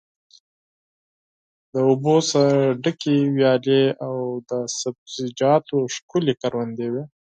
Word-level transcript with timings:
له 1.73 1.79
اوبو 1.89 2.15
څخه 2.29 2.43
ډکې 2.83 3.15
ویالې 3.35 3.83
او 4.05 4.15
د 4.49 4.51
سبزیجاتو 4.79 5.77
ښکلې 5.95 6.33
کروندې 6.41 6.87
وې. 6.93 7.03